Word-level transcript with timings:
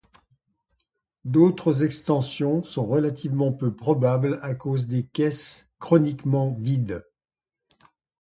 D'autres 1.25 1.83
extensions 1.83 2.63
sont 2.63 2.83
relativement 2.83 3.51
peu 3.53 3.71
probables 3.75 4.39
à 4.41 4.55
cause 4.55 4.87
des 4.87 5.03
caisses 5.05 5.69
chroniquement 5.77 6.55
vides. 6.59 7.03